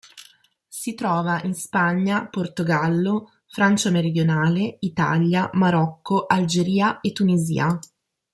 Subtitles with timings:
[0.67, 7.77] Si trova in Spagna, Portogallo, Francia meridionale, Italia, Marocco, Algeria e Tunisia.